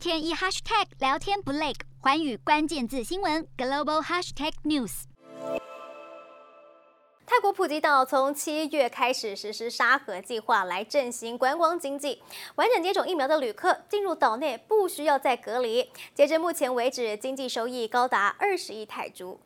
[0.00, 5.02] 天一 hashtag 聊天不累，寰宇关键字新闻 global hashtag news。
[7.26, 12.22] 泰国普吉岛从七月开始实施沙盒计划来振兴观光经济，
[12.54, 15.86] 完整接种疫苗的旅客进入岛内不需要再隔离。
[16.14, 19.38] 截至目前为止，经济收益高达二十亿泰铢。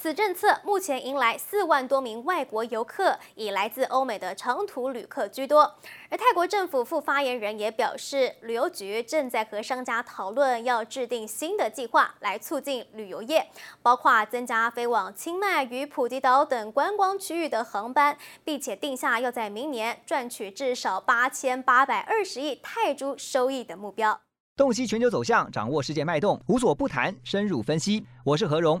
[0.00, 5.74] 此政策目前迎来四万多名外国游客，以来自欧美的长途旅客居多。
[6.08, 13.48] 而泰国政府副发言人也表示，旅游局正在和商家讨论要制定新的计划来促进旅游业，
[13.82, 24.20] 包括增加飞往清迈与普吉岛等观光区域的航班，并且定下要在明年赚取至少八千八百二十亿泰铢收益的目标。
[24.56, 28.06] 洞悉全球走向，掌握世界脉动，无所不谈，深入分析。
[28.24, 28.80] 我是何荣。